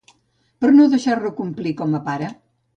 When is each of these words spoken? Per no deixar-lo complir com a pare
Per 0.63 0.71
no 0.77 0.87
deixar-lo 0.95 1.33
complir 1.43 1.77
com 1.85 1.97
a 2.01 2.05
pare 2.11 2.35